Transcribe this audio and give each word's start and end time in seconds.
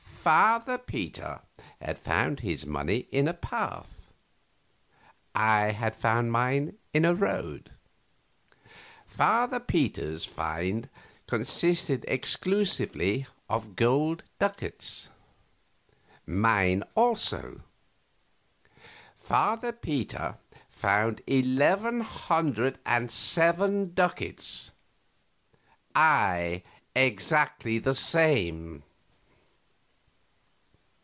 A. 0.23 0.23
Father 0.23 0.77
Peter 0.77 1.41
had 1.81 1.97
found 1.97 2.41
his 2.41 2.63
money 2.63 3.07
in 3.11 3.27
a 3.27 3.33
path 3.33 4.11
I 5.33 5.71
had 5.71 5.95
found 5.95 6.31
mine 6.31 6.77
in 6.93 7.05
a 7.05 7.15
road. 7.15 7.71
Father 9.07 9.59
Peter's 9.59 10.23
find 10.23 10.89
consisted 11.25 12.05
exclusively 12.07 13.25
of 13.49 13.75
gold 13.75 14.21
ducats 14.37 15.07
mine 16.27 16.83
also. 16.93 17.61
Father 19.17 19.71
Peter 19.71 20.37
found 20.69 21.23
eleven 21.25 22.01
hundred 22.01 22.77
and 22.85 23.09
seven 23.09 23.95
ducats 23.95 24.69
I 25.95 26.61
exactly 26.95 27.79
the 27.79 27.95
same. 27.95 28.83